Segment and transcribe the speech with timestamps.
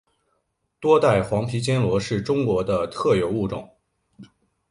[0.79, 3.77] 多带黄皮坚螺是中国的特有物种。